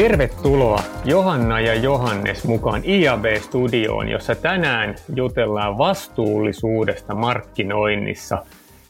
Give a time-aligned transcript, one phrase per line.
[0.00, 8.44] Tervetuloa Johanna ja Johannes mukaan IAB-studioon, jossa tänään jutellaan vastuullisuudesta markkinoinnissa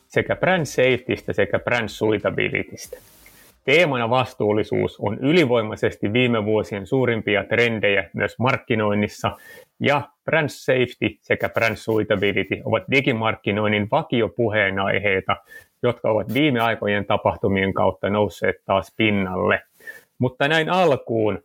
[0.07, 2.97] sekä brand safetystä sekä brand suitabilitystä.
[3.65, 9.37] Teemana vastuullisuus on ylivoimaisesti viime vuosien suurimpia trendejä myös markkinoinnissa,
[9.81, 15.37] ja brand safety sekä brand suitability ovat digimarkkinoinnin vakiopuheenaiheita,
[15.83, 19.61] jotka ovat viime aikojen tapahtumien kautta nousseet taas pinnalle–
[20.21, 21.39] mutta näin alkuun,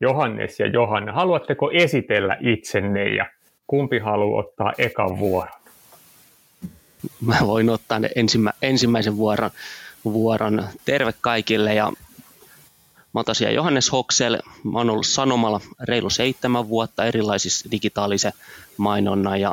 [0.00, 3.26] Johannes ja Johanna, haluatteko esitellä itsenne ja
[3.66, 5.62] kumpi haluaa ottaa ekan vuoron?
[7.20, 9.50] Mä voin ottaa ensimmä, ensimmäisen vuoron,
[10.04, 10.68] vuoron.
[10.84, 11.92] Terve kaikille ja
[13.14, 14.38] Mä oon tosiaan Johannes Hoksel.
[14.64, 18.32] Mä oon ollut Sanomalla reilu seitsemän vuotta erilaisissa digitaalisen
[18.76, 19.52] mainonnan ja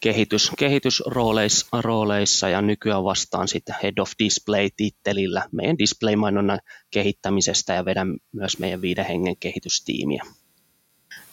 [0.00, 8.58] kehitys, kehitysrooleissa ja nykyään vastaan sitten Head of Display-tittelillä meidän display-mainonnan kehittämisestä ja vedän myös
[8.58, 10.24] meidän viiden hengen kehitystiimiä.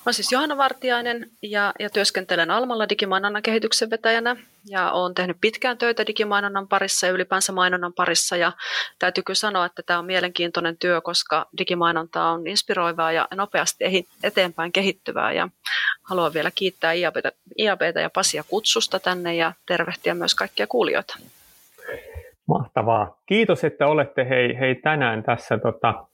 [0.05, 4.35] Olen siis Johanna Vartiainen ja, ja työskentelen Almalla digimainonnan kehityksen vetäjänä
[4.69, 8.51] ja olen tehnyt pitkään töitä digimainonnan parissa ja ylipäänsä mainonnan parissa ja
[8.99, 14.71] täytyy kyllä sanoa, että tämä on mielenkiintoinen työ, koska digimainonta on inspiroivaa ja nopeasti eteenpäin
[14.71, 15.49] kehittyvää ja
[16.03, 21.17] haluan vielä kiittää IABtä, IABtä ja Pasia kutsusta tänne ja tervehtiä myös kaikkia kuulijoita.
[22.47, 23.17] Mahtavaa.
[23.25, 26.05] Kiitos, että olette hei, hei tänään tässä tota,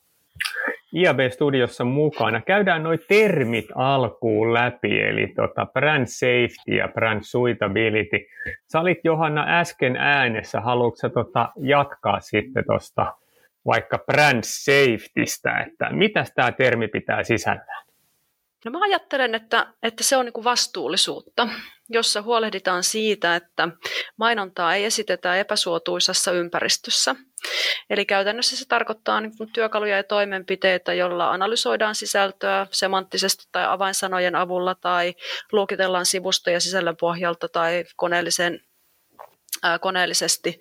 [0.94, 2.42] IAB-studiossa mukana.
[2.42, 8.26] Käydään noin termit alkuun läpi, eli tota brand safety ja brand suitability.
[8.72, 13.14] Sä olit Johanna äsken äänessä, haluatko tota jatkaa sitten tuosta
[13.66, 17.86] vaikka brand safetystä, että mitä tämä termi pitää sisällään?
[18.66, 21.48] No mä ajattelen, että, että se on niin vastuullisuutta,
[21.90, 23.70] jossa huolehditaan siitä, että
[24.18, 27.16] mainontaa ei esitetä epäsuotuisassa ympäristössä.
[27.90, 34.76] Eli käytännössä se tarkoittaa niin työkaluja ja toimenpiteitä, joilla analysoidaan sisältöä semanttisesti tai avainsanojen avulla
[34.76, 35.14] tai
[35.52, 38.62] luokitellaan sivustoja sisällön pohjalta tai koneellisen
[39.82, 40.60] koneellisesti.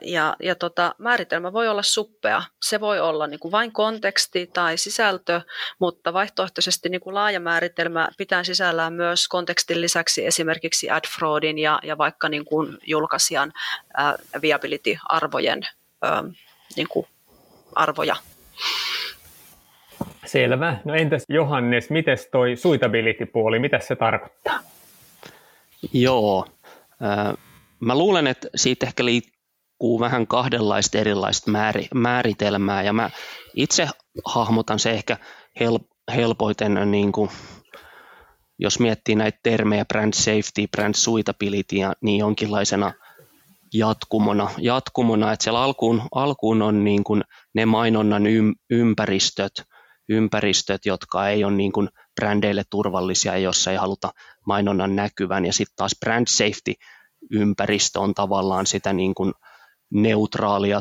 [0.00, 2.42] ja, ja tota, määritelmä voi olla suppea.
[2.62, 5.40] Se voi olla niin kuin vain konteksti tai sisältö,
[5.78, 11.78] mutta vaihtoehtoisesti niin kuin laaja määritelmä pitää sisällään myös kontekstin lisäksi esimerkiksi ad fraudin ja,
[11.82, 13.52] ja vaikka niin kuin julkaisijan
[14.42, 15.60] viability-arvojen
[16.76, 17.06] niin kuin
[17.74, 18.16] arvoja.
[20.26, 20.76] Selvä.
[20.84, 24.58] No entäs Johannes, miten toi suitability-puoli, mitä se tarkoittaa?
[25.92, 26.46] Joo,
[27.80, 31.50] Mä luulen, että siitä ehkä liikkuu vähän kahdenlaista erilaista
[31.94, 32.82] määritelmää.
[32.82, 33.10] Ja mä
[33.54, 33.88] itse
[34.24, 35.16] hahmotan se ehkä
[36.14, 37.30] helpoiten, niin kuin,
[38.58, 42.92] jos miettii näitä termejä brand safety, brand suitability, niin jonkinlaisena
[43.74, 45.32] jatkumona, jatkumona.
[45.32, 47.22] Että siellä alkuun, alkuun on niin kuin
[47.54, 48.22] ne mainonnan
[48.70, 49.52] ympäristöt,
[50.08, 54.10] ympäristöt, jotka ei ole niin kuin brändeille turvallisia, jossa ei haluta
[54.46, 56.72] mainonnan näkyvän, ja sitten taas brand safety
[57.30, 59.32] ympäristö on tavallaan sitä niin kuin
[59.90, 60.80] neutraalia,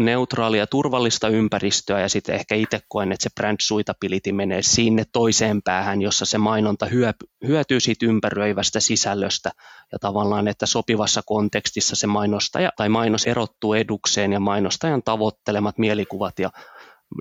[0.00, 5.62] neutraalia turvallista ympäristöä ja sitten ehkä itse koen, että se brand suitability menee sinne toiseen
[5.62, 6.86] päähän, jossa se mainonta
[7.46, 9.50] hyötyy siitä ympäröivästä sisällöstä
[9.92, 16.38] ja tavallaan, että sopivassa kontekstissa se mainostaja tai mainos erottuu edukseen ja mainostajan tavoittelemat mielikuvat
[16.38, 16.50] ja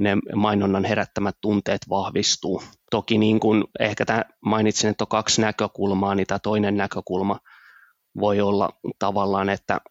[0.01, 2.63] ne mainonnan herättämät tunteet vahvistuu.
[2.91, 7.39] Toki niin kuin ehkä tämä mainitsin, että on kaksi näkökulmaa, niin tämä toinen näkökulma–
[8.19, 9.81] voi olla tavallaan, että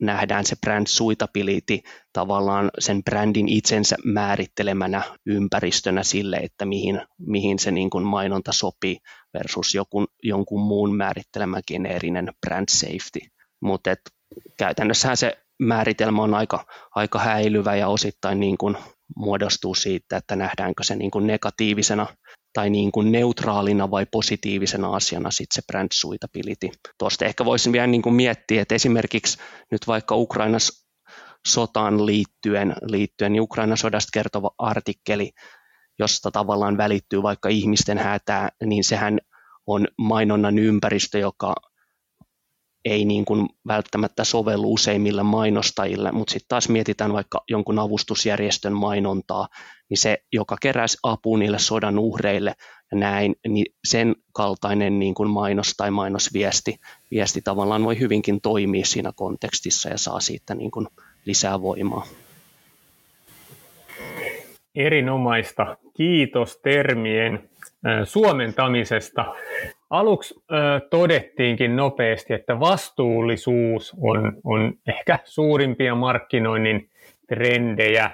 [0.00, 1.78] nähdään se brand suitability
[2.12, 8.96] tavallaan sen brändin itsensä määrittelemänä ympäristönä sille, että mihin, mihin se niin kuin mainonta sopii
[9.34, 13.20] versus joku, jonkun muun määrittelemä geneerinen brand safety.
[13.62, 13.94] Mutta
[14.58, 18.76] käytännössähän se määritelmä on aika, aika häilyvä ja osittain niin kuin
[19.16, 22.06] muodostuu siitä, että nähdäänkö se niin kuin negatiivisena
[22.52, 26.68] tai niin kuin neutraalina vai positiivisena asiana sitten se brand suitability.
[26.98, 29.38] Tuosta ehkä voisin vielä niin kuin miettiä, että esimerkiksi
[29.70, 30.86] nyt vaikka Ukrainas
[31.46, 35.30] sotaan liittyen, liittyen niin Ukrainan sodasta kertova artikkeli,
[35.98, 39.18] josta tavallaan välittyy vaikka ihmisten hätää, niin sehän
[39.66, 41.54] on mainonnan ympäristö, joka
[42.84, 49.48] ei niin kuin välttämättä sovellu useimmille mainostajille, mutta sitten taas mietitään vaikka jonkun avustusjärjestön mainontaa,
[49.90, 52.54] niin se, joka keräsi apua niille sodan uhreille
[52.92, 56.76] ja näin, niin sen kaltainen niin kuin mainos tai mainosviesti
[57.10, 60.86] viesti tavallaan voi hyvinkin toimia siinä kontekstissa ja saa siitä niin kuin
[61.24, 62.06] lisää voimaa.
[64.74, 65.76] Erinomaista.
[65.96, 67.49] Kiitos termien
[68.04, 69.24] suomentamisesta.
[69.90, 70.34] Aluksi
[70.90, 76.88] todettiinkin nopeasti, että vastuullisuus on, on ehkä suurimpia markkinoinnin
[77.28, 78.10] trendejä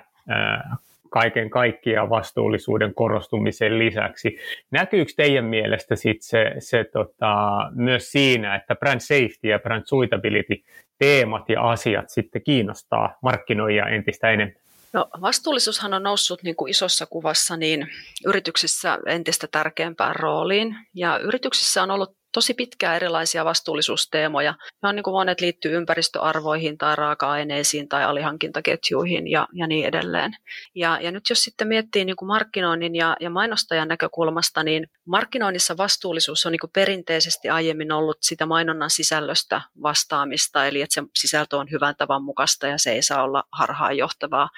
[1.11, 4.39] kaiken kaikkiaan vastuullisuuden korostumisen lisäksi.
[4.71, 10.55] Näkyykö teidän mielestä sit se, se tota, myös siinä, että brand safety ja brand suitability
[10.99, 14.66] teemat ja asiat sitten kiinnostaa markkinoijia entistä enemmän?
[14.97, 17.89] No, vastuullisuushan on noussut niin kuin isossa kuvassa niin
[18.27, 20.77] yrityksissä entistä tärkeämpään rooliin.
[20.95, 24.55] Ja yrityksissä on ollut tosi pitkään erilaisia vastuullisuusteemoja.
[24.83, 30.37] Ne on niin kuin monet liittyy ympäristöarvoihin tai raaka-aineisiin tai alihankintaketjuihin ja, ja niin edelleen.
[30.75, 35.77] Ja, ja nyt jos sitten miettii niin kuin markkinoinnin ja, ja mainostajan näkökulmasta, niin markkinoinnissa
[35.77, 41.57] vastuullisuus on niin kuin perinteisesti aiemmin ollut sitä mainonnan sisällöstä vastaamista, eli että se sisältö
[41.57, 44.49] on hyvän tavan mukaista ja se ei saa olla harhaanjohtavaa.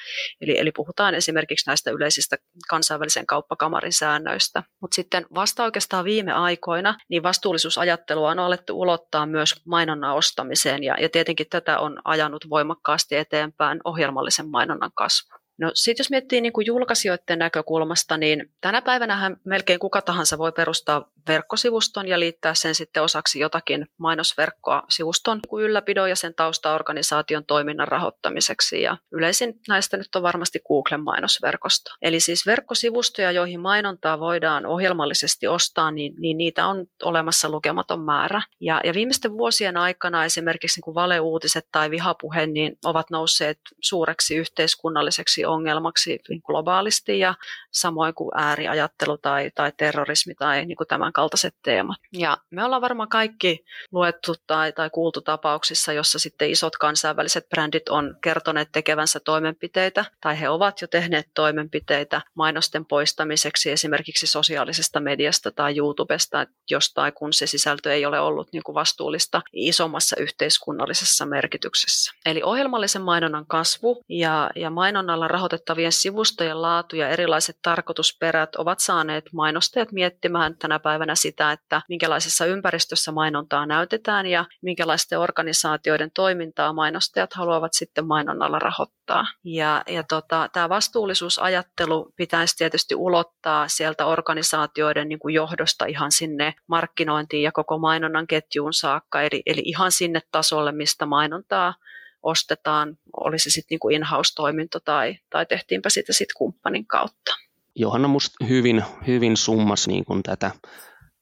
[0.40, 2.36] Eli, eli puhutaan esimerkiksi näistä yleisistä
[2.68, 4.62] kansainvälisen kauppakamarin säännöistä.
[4.80, 10.84] Mutta sitten vasta oikeastaan viime aikoina, niin vastuullisuus tulevaisuusajattelua on alettu ulottaa myös mainonnan ostamiseen
[10.84, 15.38] ja, ja tietenkin tätä on ajanut voimakkaasti eteenpäin ohjelmallisen mainonnan kasvu.
[15.58, 20.52] No sitten jos miettii niin kuin julkaisijoiden näkökulmasta, niin tänä päivänä melkein kuka tahansa voi
[20.52, 27.88] perustaa verkkosivuston ja liittää sen sitten osaksi jotakin mainosverkkoa sivuston ylläpidon ja sen taustaorganisaation toiminnan
[27.88, 28.82] rahoittamiseksi.
[28.82, 31.90] Ja yleisin näistä nyt on varmasti Googlen mainosverkosto.
[32.02, 38.42] Eli siis verkkosivustoja, joihin mainontaa voidaan ohjelmallisesti ostaa, niin, niin niitä on olemassa lukematon määrä.
[38.60, 44.36] Ja, ja viimeisten vuosien aikana esimerkiksi niin kuin valeuutiset tai vihapuhe niin ovat nousseet suureksi
[44.36, 47.34] yhteiskunnalliseksi ongelmaksi globaalisti ja
[47.72, 51.96] samoin kuin ääriajattelu tai, tai terrorismi tai niin kuin tämän kaltaiset teemat.
[52.12, 57.88] Ja me ollaan varmaan kaikki luettu tai, tai kuultu tapauksissa, jossa sitten isot kansainväliset brändit
[57.88, 65.50] on kertoneet tekevänsä toimenpiteitä tai he ovat jo tehneet toimenpiteitä mainosten poistamiseksi esimerkiksi sosiaalisesta mediasta
[65.50, 72.12] tai YouTubesta jostain, kun se sisältö ei ole ollut niin kuin vastuullista isommassa yhteiskunnallisessa merkityksessä.
[72.26, 79.24] Eli ohjelmallisen mainonnan kasvu ja, ja mainonnalla rahoitettavien sivustojen laatu ja erilaiset tarkoitusperät ovat saaneet
[79.32, 87.32] mainostajat miettimään tänä päivänä sitä, että minkälaisessa ympäristössä mainontaa näytetään ja minkälaisten organisaatioiden toimintaa mainostajat
[87.32, 89.26] haluavat sitten mainonnalla rahoittaa.
[89.44, 96.54] Ja, ja tota, tämä vastuullisuusajattelu pitäisi tietysti ulottaa sieltä organisaatioiden niin kuin johdosta ihan sinne
[96.66, 101.74] markkinointiin ja koko mainonnan ketjuun saakka, eli, eli ihan sinne tasolle, mistä mainontaa
[102.22, 107.34] ostetaan, olisi sitten niinku in-house-toiminto tai, tai tehtiinpä sitä sitten kumppanin kautta.
[107.74, 110.50] Johanna musta hyvin, hyvin summas niin kuin tätä,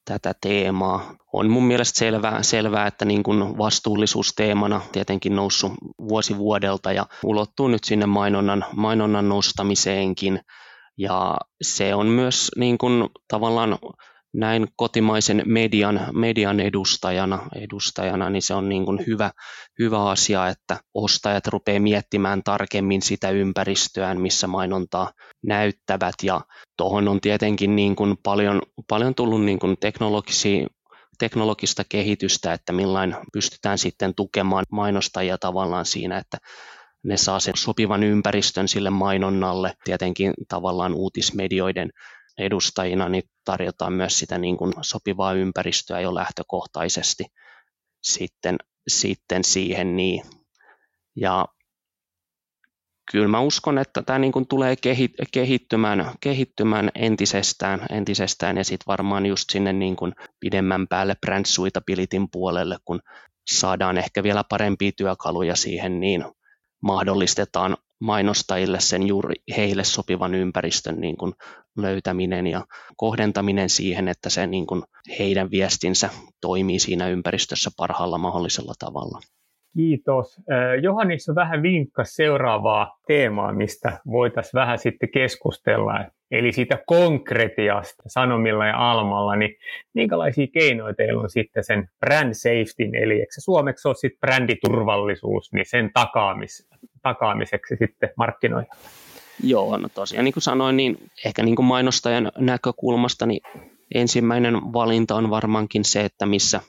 [0.06, 1.14] tätä teemaa.
[1.32, 5.72] On mun mielestä selvää, selvää että niin kuin vastuullisuusteemana tietenkin noussut
[6.08, 10.40] vuosi vuodelta ja ulottuu nyt sinne mainonnan, mainonnan nostamiseenkin.
[10.98, 13.78] Ja se on myös niin kuin tavallaan
[14.36, 19.30] näin kotimaisen median, median edustajana, edustajana, niin se on niin kuin hyvä,
[19.78, 25.12] hyvä asia, että ostajat rupeaa miettimään tarkemmin sitä ympäristöään, missä mainontaa
[25.42, 26.14] näyttävät.
[26.22, 26.40] Ja
[26.76, 30.66] tuohon on tietenkin niin kuin paljon, paljon tullut niin kuin teknologisia
[31.18, 36.38] teknologista kehitystä, että millain pystytään sitten tukemaan mainostajia tavallaan siinä, että
[37.04, 41.90] ne saa sen sopivan ympäristön sille mainonnalle, tietenkin tavallaan uutismedioiden
[42.38, 47.24] edustajina niin tarjotaan myös sitä niin kuin sopivaa ympäristöä jo lähtökohtaisesti
[48.02, 48.56] sitten,
[48.88, 49.96] sitten siihen.
[49.96, 50.22] Niin.
[51.16, 51.46] Ja
[53.12, 54.76] kyllä mä uskon, että tämä niin kuin tulee
[55.32, 62.30] kehittymään, kehittymään entisestään, entisestään ja sitten varmaan just sinne niin kuin pidemmän päälle brand suitabilityn
[62.30, 63.00] puolelle, kun
[63.50, 66.24] saadaan ehkä vielä parempia työkaluja siihen, niin
[66.82, 71.32] mahdollistetaan mainostajille sen juuri heille sopivan ympäristön niin kuin
[71.76, 72.64] löytäminen ja
[72.96, 74.82] kohdentaminen siihen, että se niin kuin
[75.18, 79.20] heidän viestinsä toimii siinä ympäristössä parhaalla mahdollisella tavalla.
[79.76, 80.36] Kiitos.
[80.82, 86.04] Johannissa vähän vinkkas seuraavaa teemaa, mistä voitaisiin vähän sitten keskustella.
[86.30, 89.54] Eli siitä konkretiasta Sanomilla ja Almalla, niin
[89.94, 95.52] minkälaisia keinoja teillä on sitten sen brand safety, eli eikö se suomeksi ole sitten bränditurvallisuus,
[95.52, 96.68] niin sen takaamis,
[97.02, 98.74] takaamiseksi sitten markkinoilla?
[99.42, 103.40] Joo, no tosiaan niin kuin sanoin, niin ehkä niin kuin mainostajan näkökulmasta, niin
[103.94, 106.60] ensimmäinen valinta on varmaankin se, että missä,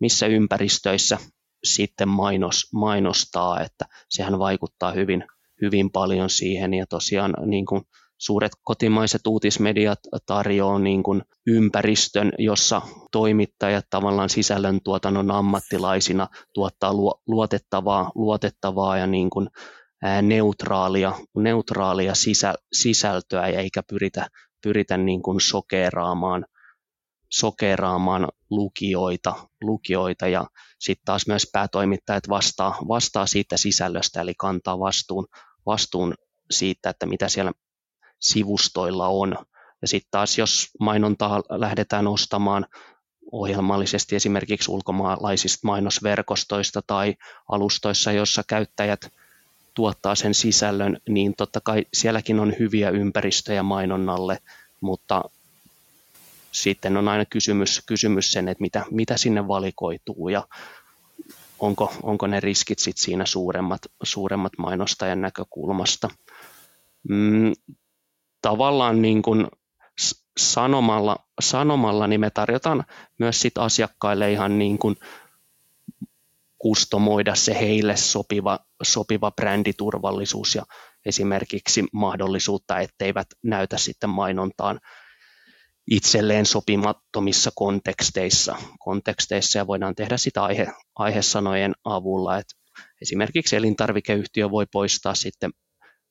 [0.00, 1.18] missä ympäristöissä
[1.64, 5.24] sitten mainos, mainostaa, että sehän vaikuttaa hyvin,
[5.62, 6.74] hyvin paljon siihen.
[6.74, 7.82] Ja tosiaan niin kuin
[8.18, 16.94] suuret kotimaiset uutismediat tarjoaa niin kuin ympäristön, jossa toimittajat tavallaan sisällöntuotannon ammattilaisina tuottaa
[17.26, 19.48] luotettavaa, luotettavaa ja niin kuin
[20.22, 24.28] neutraalia, neutraalia sisä, sisältöä eikä pyritä,
[24.62, 26.44] pyritä niin kuin sokeraamaan,
[27.32, 30.46] sokeraamaan lukijoita, lukijoita ja
[30.78, 35.26] sitten taas myös päätoimittajat vastaa, vastaa siitä sisällöstä eli kantaa vastuun,
[35.66, 36.14] vastuun
[36.50, 37.52] siitä, että mitä siellä
[38.20, 39.36] sivustoilla on.
[39.82, 42.66] Ja sitten taas jos mainontaa lähdetään ostamaan
[43.32, 47.14] ohjelmallisesti esimerkiksi ulkomaalaisista mainosverkostoista tai
[47.48, 49.00] alustoissa, jossa käyttäjät
[49.74, 54.38] tuottaa sen sisällön, niin totta kai sielläkin on hyviä ympäristöjä mainonnalle,
[54.80, 55.22] mutta
[56.52, 60.46] sitten on aina kysymys, kysymys sen, että mitä, mitä sinne valikoituu ja
[61.58, 66.10] onko, onko ne riskit sit siinä suuremmat, suuremmat mainostajan näkökulmasta.
[67.08, 67.52] Mm,
[68.42, 69.46] tavallaan niin kuin
[70.38, 72.84] sanomalla, sanomalla niin me tarjotaan
[73.18, 74.96] myös sit asiakkaille ihan niin kuin
[76.62, 80.62] kustomoida se heille sopiva, sopiva bränditurvallisuus ja
[81.06, 84.80] esimerkiksi mahdollisuutta, etteivät näytä sitten mainontaan
[85.90, 92.54] itselleen sopimattomissa konteksteissa, konteksteissa ja voidaan tehdä sitä aihe, aihesanojen avulla, että
[93.02, 95.50] esimerkiksi elintarvikeyhtiö voi poistaa sitten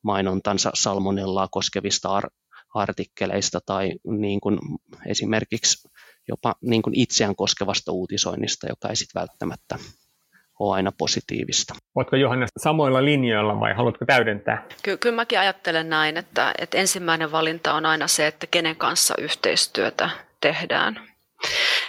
[0.03, 2.29] mainontansa salmonellaa koskevista ar-
[2.75, 4.59] artikkeleista tai niin kuin
[5.07, 5.87] esimerkiksi
[6.27, 9.79] jopa niin kuin itseään koskevasta uutisoinnista, joka ei sitten välttämättä
[10.67, 11.73] ole aina positiivista.
[11.95, 14.65] Oletko Johannes samoilla linjoilla vai haluatko täydentää?
[14.83, 19.13] Ky- kyllä mäkin ajattelen näin, että, että ensimmäinen valinta on aina se, että kenen kanssa
[19.17, 20.09] yhteistyötä
[20.41, 20.99] tehdään.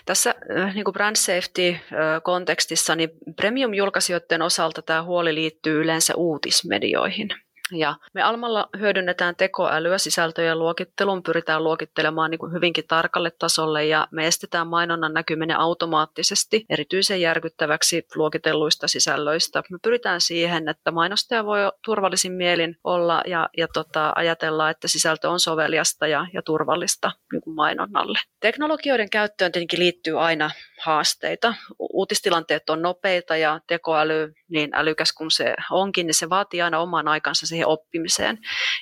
[0.06, 7.28] Tässä äh, niin kuin brand safety-kontekstissa niin premium-julkaisijoiden osalta tämä huoli liittyy yleensä uutismedioihin–
[7.72, 14.08] ja me Almalla hyödynnetään tekoälyä sisältöjen luokitteluun, pyritään luokittelemaan niin kuin hyvinkin tarkalle tasolle ja
[14.10, 19.62] me estetään mainonnan näkyminen automaattisesti erityisen järkyttäväksi luokitelluista sisällöistä.
[19.70, 25.30] Me pyritään siihen, että mainostaja voi turvallisin mielin olla ja, ja tota, ajatella, että sisältö
[25.30, 28.18] on soveliasta ja, ja turvallista niin kuin mainonnalle.
[28.40, 30.50] Teknologioiden käyttöön tietenkin liittyy aina
[30.82, 31.54] haasteita.
[31.78, 37.08] Uutistilanteet on nopeita ja tekoäly, niin älykäs kuin se onkin, niin se vaatii aina oman
[37.08, 38.38] aikansa siihen oppimiseen.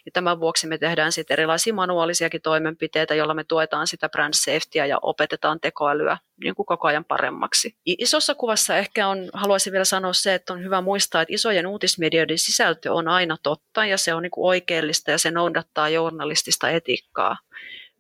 [0.06, 4.86] Ja tämän vuoksi me tehdään sitten erilaisia manuaalisiakin toimenpiteitä, joilla me tuetaan sitä brand safetya
[4.86, 7.76] ja opetetaan tekoälyä niin kuin koko ajan paremmaksi.
[7.86, 12.38] Isossa kuvassa ehkä on, haluaisin vielä sanoa se, että on hyvä muistaa, että isojen uutismedioiden
[12.38, 17.36] sisältö on aina totta ja se on niin kuin oikeellista ja se noudattaa journalistista etiikkaa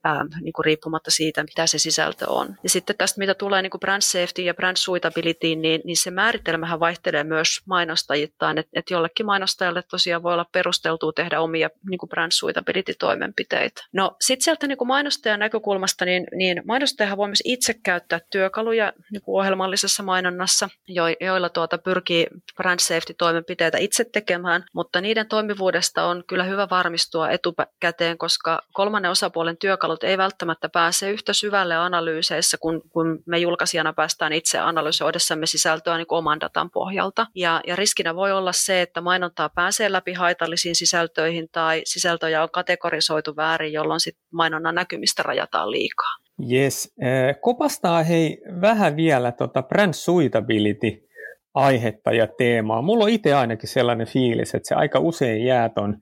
[0.04, 2.56] ää, niin kuin riippumatta siitä, mitä se sisältö on.
[2.62, 6.10] Ja sitten tästä, mitä tulee niin kuin brand safety ja brand suitability, niin, niin se
[6.10, 11.98] määritelmähän vaihtelee myös mainostajittain, että et jollekin mainostajalle tosiaan voi olla perusteltua tehdä omia niin
[11.98, 13.82] kuin brand suitability-toimenpiteitä.
[13.92, 18.92] No sitten sieltä niin kuin mainostajan näkökulmasta, niin, niin mainostajahan voi myös itse käyttää työkaluja
[19.12, 22.26] niin kuin ohjelmallisessa mainonnassa, jo, joilla tuota pyrkii
[22.56, 29.56] brand safety-toimenpiteitä itse tekemään, mutta niiden toimivuudesta on kyllä hyvä varmistua etukäteen, koska kolmannen osapuolen
[29.56, 35.46] työkalu työkalut ei välttämättä pääse yhtä syvälle analyyseissä, kun, kun me julkaisijana päästään itse analysoidessamme
[35.46, 37.26] sisältöä niin oman datan pohjalta.
[37.34, 42.50] Ja, ja riskinä voi olla se, että mainontaa pääsee läpi haitallisiin sisältöihin tai sisältöjä on
[42.50, 46.16] kategorisoitu väärin, jolloin sit mainonnan näkymistä rajataan liikaa.
[46.52, 46.94] Yes.
[47.40, 51.08] Kopastaa hei vähän vielä tota brand suitability
[51.54, 52.82] aihetta ja teemaa.
[52.82, 55.96] Mulla on itse ainakin sellainen fiilis, että se aika usein jää ton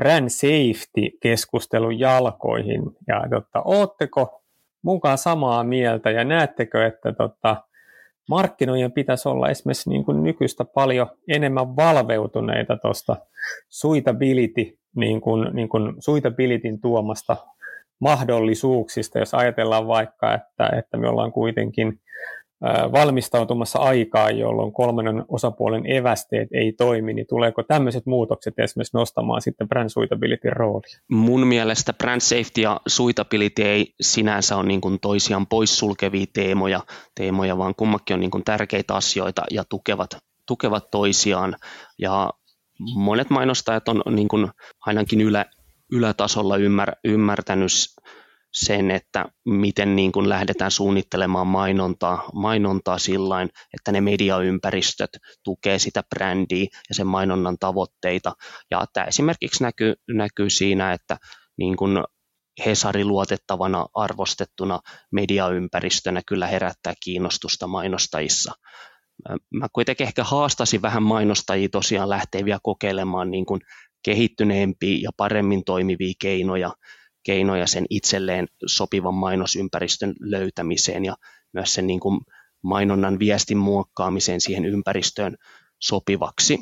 [0.00, 2.82] brand safety-keskustelun jalkoihin.
[3.08, 4.42] Ja tota, ootteko
[4.82, 7.56] mukaan samaa mieltä ja näettekö, että tota,
[8.28, 13.16] markkinoiden pitäisi olla esimerkiksi niin kuin nykyistä paljon enemmän valveutuneita tuosta
[13.68, 17.36] suitability, niin kuin, niin kuin suitabilityn tuomasta
[17.98, 22.00] mahdollisuuksista, jos ajatellaan vaikka, että, että me ollaan kuitenkin
[22.92, 29.68] valmistautumassa aikaa, jolloin kolmannen osapuolen evästeet ei toimi, niin tuleeko tämmöiset muutokset esimerkiksi nostamaan sitten
[29.68, 30.98] brand suitability roolia?
[31.10, 36.80] Mun mielestä brand safety ja suitability ei sinänsä ole niin kuin toisiaan poissulkevia teemoja,
[37.14, 40.10] teemoja, vaan kummakin on niin kuin tärkeitä asioita ja tukevat,
[40.46, 41.56] tukevat toisiaan.
[41.98, 42.30] Ja
[42.94, 44.48] monet mainostajat on niin kuin
[44.86, 45.44] ainakin ylä,
[45.92, 47.70] ylätasolla ymmär, ymmärtänyt
[48.52, 55.10] sen, että miten niin kuin lähdetään suunnittelemaan mainontaa, mainontaa sillain, että ne mediaympäristöt
[55.44, 58.32] tukee sitä brändiä ja sen mainonnan tavoitteita.
[58.70, 61.16] Ja tämä esimerkiksi näkyy, näkyy siinä, että
[61.58, 61.98] niin kuin
[62.66, 64.80] Hesari luotettavana arvostettuna
[65.12, 68.52] mediaympäristönä kyllä herättää kiinnostusta mainostajissa.
[69.54, 73.60] Mä kuitenkin ehkä haastasin vähän mainostajia tosiaan lähteä vielä kokeilemaan niin kuin
[74.04, 76.72] kehittyneempiä ja paremmin toimivia keinoja,
[77.22, 81.16] keinoja sen itselleen sopivan mainosympäristön löytämiseen ja
[81.52, 82.20] myös sen niin kuin
[82.62, 85.36] mainonnan viestin muokkaamiseen siihen ympäristöön
[85.78, 86.60] sopivaksi.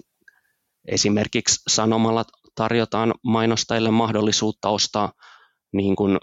[0.89, 2.25] Esimerkiksi sanomalla
[2.55, 5.13] tarjotaan mainostajille mahdollisuutta ostaa
[5.73, 6.19] niin kuin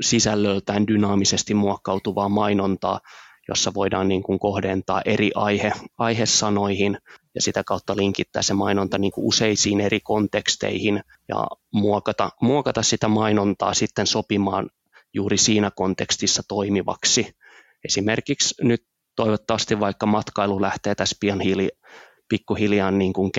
[0.00, 3.00] sisällöltään dynaamisesti muokkautuvaa mainontaa,
[3.48, 6.98] jossa voidaan niin kuin kohdentaa eri aihe, aihesanoihin
[7.36, 13.08] ja sitä kautta linkittää se mainonta niin kuin useisiin eri konteksteihin ja muokata, muokata sitä
[13.08, 14.70] mainontaa sitten sopimaan
[15.14, 17.36] juuri siinä kontekstissa toimivaksi.
[17.84, 18.82] Esimerkiksi nyt
[19.16, 21.68] toivottavasti vaikka matkailu lähtee tässä pian hiili,
[22.28, 23.30] pikkuhiljaa niin kuin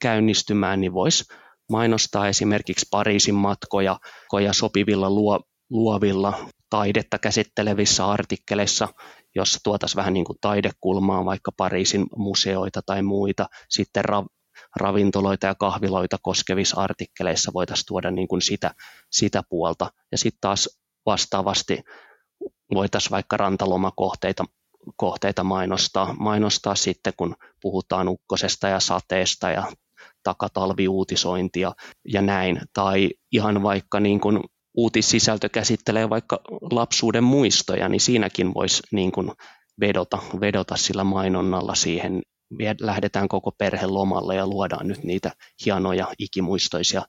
[0.00, 1.24] käynnistymään, niin voisi
[1.70, 3.98] mainostaa esimerkiksi Pariisin matkoja
[4.28, 5.40] koja sopivilla luo,
[5.74, 8.88] luovilla taidetta käsittelevissä artikkeleissa,
[9.34, 13.46] jossa tuotaisiin vähän niin kuin taidekulmaa, vaikka Pariisin museoita tai muita.
[13.70, 14.24] Sitten ra,
[14.76, 18.74] ravintoloita ja kahviloita koskevissa artikkeleissa voitaisiin tuoda niin kuin sitä,
[19.10, 19.90] sitä puolta.
[20.12, 20.68] Ja sitten taas
[21.06, 21.82] vastaavasti
[22.74, 24.44] voitaisiin vaikka rantalomakohteita
[24.96, 29.72] kohteita mainostaa, mainostaa sitten, kun puhutaan ukkosesta ja sateesta ja
[30.22, 31.72] takatalviuutisointia
[32.08, 32.60] ja näin.
[32.74, 34.40] Tai ihan vaikka niin kuin
[34.74, 36.40] uutissisältö käsittelee vaikka
[36.70, 39.32] lapsuuden muistoja, niin siinäkin voisi niin kuin
[39.80, 42.22] vedota, vedota sillä mainonnalla siihen,
[42.80, 45.30] lähdetään koko perhe lomalle ja luodaan nyt niitä
[45.64, 47.02] hienoja ikimuistoisia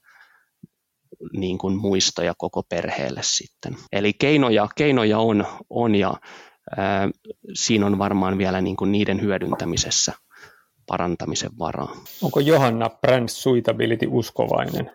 [1.37, 3.77] niin kuin muistoja koko perheelle sitten.
[3.91, 6.13] Eli keinoja, keinoja on, on ja
[6.77, 7.09] ää,
[7.53, 10.13] siinä on varmaan vielä niin kuin niiden hyödyntämisessä
[10.87, 11.95] parantamisen varaa.
[12.21, 14.91] Onko Johanna Brand Suitability uskovainen?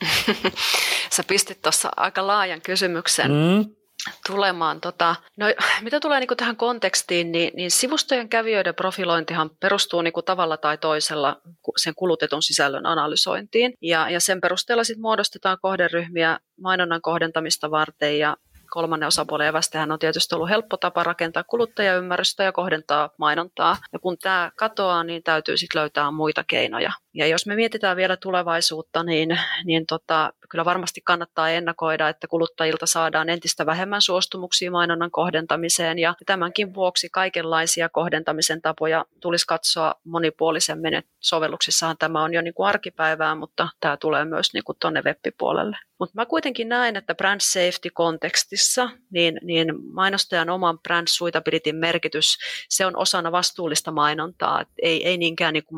[1.12, 3.30] Sä pistit tuossa aika laajan kysymyksen.
[3.30, 3.80] Mm
[4.26, 4.80] tulemaan.
[4.80, 5.46] Tota, no,
[5.84, 11.40] mitä tulee niin tähän kontekstiin, niin, niin sivustojen kävijöiden profilointihan perustuu niin tavalla tai toisella
[11.76, 13.72] sen kulutetun sisällön analysointiin.
[13.82, 18.36] Ja, ja sen perusteella sitten muodostetaan kohderyhmiä mainonnan kohdentamista varten ja
[18.70, 23.76] kolmannen osapuolen evästähän on tietysti ollut helppo tapa rakentaa kuluttajaymmärrystä ja kohdentaa mainontaa.
[23.92, 26.92] Ja kun tämä katoaa, niin täytyy sitten löytää muita keinoja.
[27.14, 32.86] Ja jos me mietitään vielä tulevaisuutta, niin, niin tota, kyllä varmasti kannattaa ennakoida, että kuluttajilta
[32.86, 35.98] saadaan entistä vähemmän suostumuksia mainonnan kohdentamiseen.
[35.98, 41.02] Ja tämänkin vuoksi kaikenlaisia kohdentamisen tapoja tulisi katsoa monipuolisemmin.
[41.20, 45.76] Sovelluksissahan tämä on jo niin kuin arkipäivää, mutta tämä tulee myös niin kuin tuonne web-puolelle.
[45.98, 52.86] Mutta mä kuitenkin näen, että brand safety-kontekstissa niin, niin mainostajan oman brand suitability merkitys, se
[52.86, 54.60] on osana vastuullista mainontaa.
[54.60, 55.76] Et ei, ei niinkään niin kuin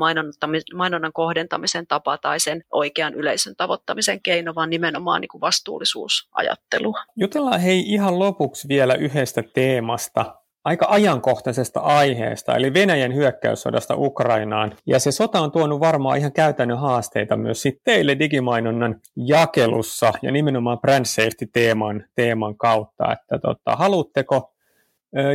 [0.75, 6.95] mainonnan kohdentamisen tapa tai sen oikean yleisön tavoittamisen keino, vaan nimenomaan niin kuin vastuullisuusajattelu.
[7.17, 14.77] Jutellaan hei ihan lopuksi vielä yhdestä teemasta, aika ajankohtaisesta aiheesta, eli Venäjän hyökkäyssodasta Ukrainaan.
[14.87, 20.33] Ja se sota on tuonut varmaan ihan käytännön haasteita myös sit teille digimainonnan jakelussa ja
[20.33, 23.13] nimenomaan brand safety-teeman teeman kautta.
[23.13, 24.53] Että tota, haluatteko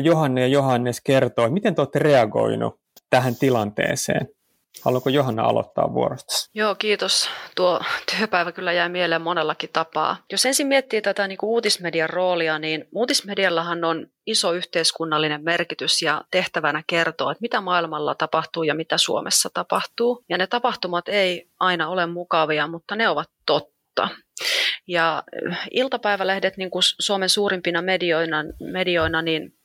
[0.04, 4.28] Johanne ja Johannes kertoa, miten te olette reagoinut tähän tilanteeseen?
[4.86, 6.34] Haluatko Johanna aloittaa vuorosta?
[6.54, 7.30] Joo, kiitos.
[7.56, 7.80] Tuo
[8.18, 10.18] työpäivä kyllä jäi mieleen monellakin tapaa.
[10.32, 16.22] Jos ensin miettii tätä niin kuin uutismedian roolia, niin uutismediallahan on iso yhteiskunnallinen merkitys ja
[16.32, 20.26] tehtävänä kertoa, että mitä maailmalla tapahtuu ja mitä Suomessa tapahtuu.
[20.30, 24.10] Ja ne tapahtumat ei aina ole mukavia, mutta ne ovat totta.
[24.88, 25.24] Ja
[25.72, 29.57] iltapäivälehdet niin kuin Suomen suurimpina medioina, medioina niin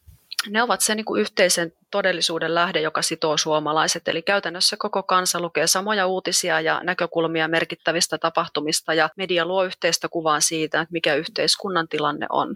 [0.51, 4.09] ne ovat se niin kuin yhteisen todellisuuden lähde, joka sitoo suomalaiset.
[4.09, 10.09] Eli käytännössä koko kansa lukee samoja uutisia ja näkökulmia merkittävistä tapahtumista ja media luo yhteistä
[10.09, 12.55] kuvaa siitä, että mikä yhteiskunnan tilanne on.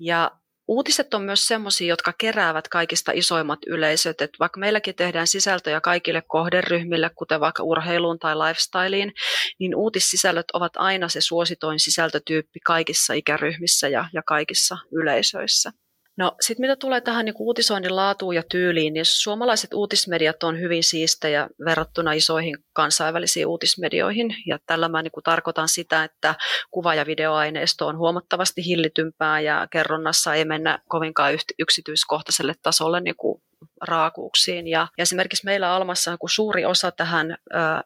[0.00, 0.30] Ja
[0.68, 4.20] Uutiset on myös sellaisia, jotka keräävät kaikista isoimmat yleisöt.
[4.20, 9.12] Että vaikka meilläkin tehdään sisältöjä kaikille kohderyhmille, kuten vaikka urheiluun tai lifestyleen,
[9.58, 15.72] niin uutissisällöt ovat aina se suositoin sisältötyyppi kaikissa ikäryhmissä ja, ja kaikissa yleisöissä.
[16.18, 20.84] No sitten mitä tulee tähän niin uutisoinnin laatuun ja tyyliin, niin suomalaiset uutismediat on hyvin
[20.84, 24.34] siistejä verrattuna isoihin kansainvälisiin uutismedioihin.
[24.46, 26.34] Ja tällä mä niin kuin tarkoitan sitä, että
[26.70, 33.42] kuva- ja videoaineisto on huomattavasti hillitympää ja kerronnassa ei mennä kovinkaan yksityiskohtaiselle tasolle niin kuin
[33.80, 34.68] raakuuksiin.
[34.68, 37.36] Ja esimerkiksi meillä Almassa, kun suuri osa tähän ä,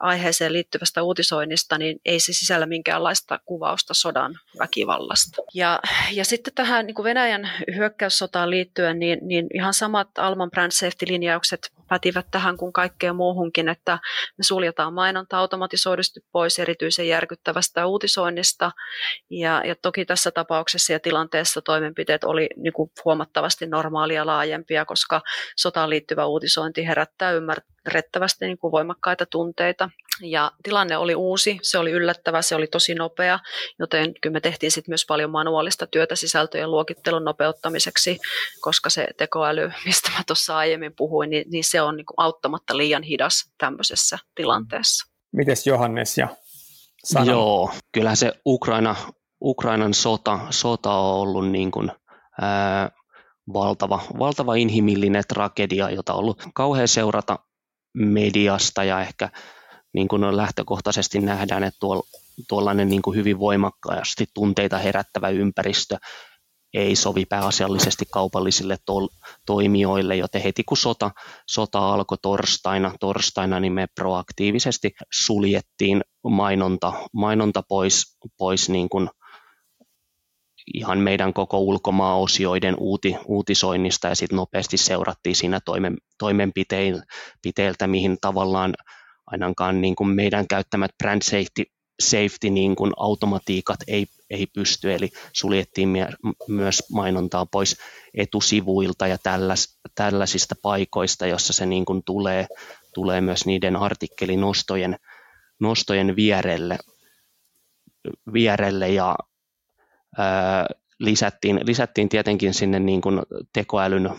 [0.00, 5.42] aiheeseen liittyvästä uutisoinnista, niin ei se sisällä minkäänlaista kuvausta sodan väkivallasta.
[5.54, 5.80] Ja,
[6.12, 11.72] ja sitten tähän niin kuin Venäjän hyökkäyssotaan liittyen, niin, niin ihan samat Alman brand safety-linjaukset
[11.92, 13.98] pätivät tähän kuin kaikkeen muuhunkin, että
[14.38, 18.70] me suljetaan mainonta automatisoidusti pois erityisen järkyttävästä uutisoinnista.
[19.30, 25.20] Ja, ja toki tässä tapauksessa ja tilanteessa toimenpiteet oli niin kuin huomattavasti normaalia laajempia, koska
[25.56, 27.32] sotaan liittyvä uutisointi herättää
[27.86, 29.90] ymmärrettävästi niin kuin voimakkaita tunteita.
[30.20, 33.38] Ja tilanne oli uusi, se oli yllättävä, se oli tosi nopea,
[33.78, 38.18] joten kyllä me tehtiin sitten myös paljon manuaalista työtä sisältöjen luokittelun nopeuttamiseksi,
[38.60, 42.76] koska se tekoäly, mistä mä tuossa aiemmin puhuin, niin, niin se on niin kuin auttamatta
[42.76, 45.12] liian hidas tämmöisessä tilanteessa.
[45.32, 46.28] Mites Johannes ja
[47.04, 47.30] Sana?
[47.32, 48.96] Joo, kyllä se Ukraina,
[49.40, 51.92] Ukrainan sota, sota on ollut niin kuin,
[52.40, 52.90] ää,
[53.52, 57.38] valtava, valtava inhimillinen tragedia, jota on ollut kauhean seurata
[57.94, 59.28] mediasta ja ehkä
[59.94, 62.02] niin kuin lähtökohtaisesti nähdään, että tuolla,
[62.48, 65.98] tuollainen niin kuin hyvin voimakkaasti tunteita herättävä ympäristö
[66.74, 69.08] ei sovi pääasiallisesti kaupallisille to-
[69.46, 71.10] toimijoille, joten heti kun sota,
[71.48, 79.08] sota alkoi torstaina, torstaina, niin me proaktiivisesti suljettiin mainonta, mainonta pois, pois niin kuin
[80.74, 88.74] ihan meidän koko ulkomaaosioiden uuti, uutisoinnista ja sitten nopeasti seurattiin siinä toimen, toimenpiteiltä, mihin tavallaan
[89.26, 91.64] ainakaan niin kuin meidän käyttämät brand safety,
[92.02, 95.88] safety niin kuin automatiikat ei, ei pysty, eli suljettiin
[96.48, 97.76] myös mainontaa pois
[98.14, 102.46] etusivuilta ja tälläs, tällaisista paikoista, jossa se niin kuin tulee,
[102.94, 104.96] tulee myös niiden artikkelinostojen
[105.60, 106.78] nostojen vierelle,
[108.32, 109.16] vierelle ja
[111.00, 113.22] lisättiin, lisättiin tietenkin sinne niin kuin
[113.52, 114.10] tekoälyn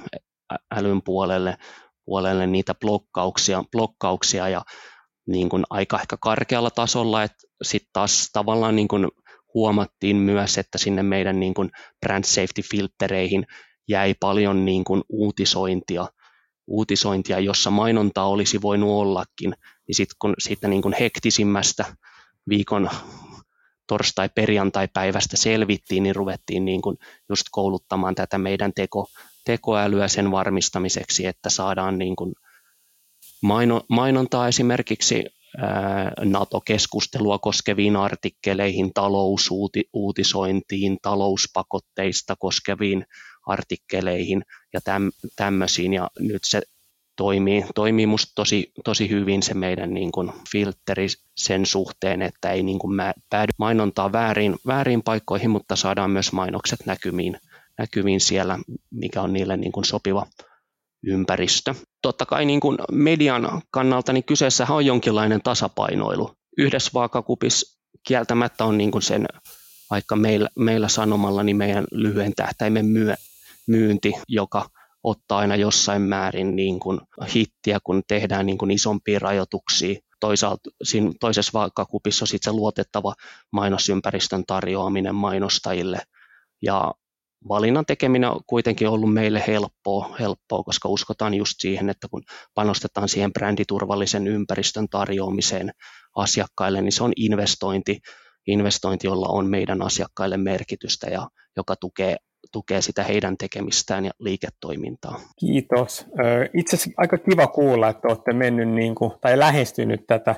[0.76, 1.58] älyn puolelle,
[2.06, 4.62] puolelle niitä blokkauksia, blokkauksia ja
[5.28, 9.08] niin kuin aika ehkä karkealla tasolla, että sitten taas tavallaan niin kuin
[9.54, 11.70] huomattiin myös, että sinne meidän niin kuin
[12.06, 13.46] brand safety filtereihin
[13.88, 16.08] jäi paljon niin kuin uutisointia,
[16.68, 19.54] uutisointia, jossa mainonta olisi voinut ollakin,
[19.88, 21.86] niin sitten kun siitä niin kuin hektisimmästä
[22.50, 22.90] viikon
[23.88, 26.98] torstai-perjantai-päivästä selvittiin, niin ruvettiin niin kuin
[27.30, 29.08] just kouluttamaan tätä meidän teko,
[29.46, 32.34] tekoälyä sen varmistamiseksi, että saadaan niin kuin
[33.90, 35.26] mainontaa esimerkiksi
[36.24, 43.06] NATO-keskustelua koskeviin artikkeleihin, talousuutisointiin, talouspakotteista koskeviin
[43.48, 44.44] artikkeleihin
[44.74, 45.94] ja täm, tämmöisiin.
[45.94, 46.62] Ja nyt se
[47.16, 52.64] toimii, toimii musta tosi, tosi hyvin se meidän niin kuin filteri sen suhteen, että ei
[52.64, 52.98] niin kuin
[53.30, 57.38] päädy mainontaa väärin, väärin paikkoihin, mutta saadaan myös mainokset näkymiin,
[57.78, 58.60] näkymiin siellä,
[58.92, 60.26] mikä on niille niin kuin sopiva
[61.04, 61.76] ympäristö.
[62.02, 66.32] Totta kai niin kuin median kannalta niin kyseessä on jonkinlainen tasapainoilu.
[66.58, 69.26] Yhdessä vaakakupissa kieltämättä on niin kuin sen,
[69.90, 72.86] vaikka meillä, meillä sanomalla, niin meidän lyhyen tähtäimen
[73.68, 74.70] myynti, joka
[75.04, 77.00] ottaa aina jossain määrin niin kuin
[77.36, 80.00] hittiä, kun tehdään niin kuin isompia rajoituksia.
[80.20, 83.14] Toisaalta siinä toisessa vaakakupissa on sitten se luotettava
[83.52, 86.00] mainosympäristön tarjoaminen mainostajille.
[86.62, 86.94] Ja
[87.50, 93.10] valinnan tekeminen on kuitenkin ollut meille helppoa, helppoa, koska uskotaan just siihen, että kun panostetaan
[93.10, 95.72] siihen bränditurvallisen ympäristön tarjoamiseen
[96.16, 98.00] asiakkaille, niin se on investointi,
[98.48, 102.18] investointi, jolla on meidän asiakkaille merkitystä ja joka tukee,
[102.54, 105.20] tukee sitä heidän tekemistään ja liiketoimintaa.
[105.40, 106.06] Kiitos.
[106.54, 110.36] Itse asiassa aika kiva kuulla, että olette mennyt niin kuin, tai lähestynyt tätä,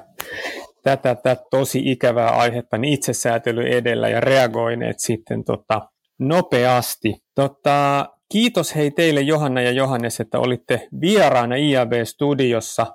[0.83, 7.23] tätä, tätä tosi ikävää aihetta niin itsesäätely edellä ja reagoineet sitten tota, nopeasti.
[7.35, 12.85] Tota, kiitos hei teille Johanna ja Johannes, että olitte vieraana IAB-studiossa.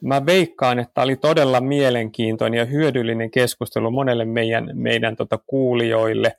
[0.00, 6.36] Mä veikkaan, että oli todella mielenkiintoinen ja hyödyllinen keskustelu monelle meidän, meidän tota kuulijoille.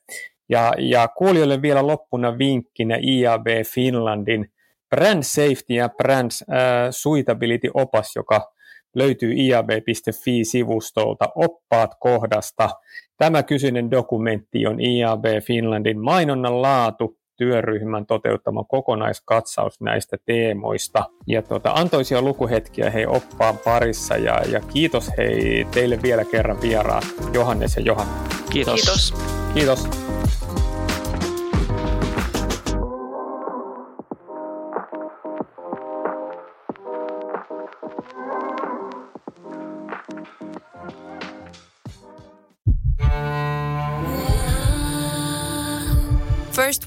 [0.51, 4.51] Ja, ja kuulijoille vielä loppuna vinkkinä IAB Finlandin
[4.89, 6.57] Brand Safety ja Brand äh,
[6.91, 8.51] Suitability-opas, joka
[8.95, 12.69] löytyy iab.fi-sivustolta oppaat kohdasta.
[13.17, 21.03] Tämä kyseinen dokumentti on IAB Finlandin mainonnan laatu työryhmän toteuttama kokonaiskatsaus näistä teemoista.
[21.27, 27.05] Ja tuota, antoisia lukuhetkiä hei oppaan parissa ja, ja kiitos hei teille vielä kerran vieraat
[27.33, 28.13] Johannes ja Johanna.
[28.49, 28.75] Kiitos.
[28.75, 29.13] Kiitos.
[29.53, 30.10] Kiitos.